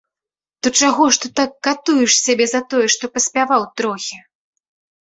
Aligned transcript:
То 0.61 0.71
чаго 0.79 1.03
ж 1.17 1.21
ты 1.25 1.31
так 1.39 1.51
катуеш 1.69 2.17
сябе 2.25 2.45
за 2.55 2.61
тое, 2.73 2.87
што 2.95 3.05
паспяваў 3.15 3.71
трохі? 3.81 4.17